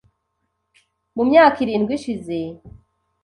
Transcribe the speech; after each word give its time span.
mu 1.15 1.23
myaka 1.29 1.57
irindwi 1.63 1.91
ishize 1.97 2.37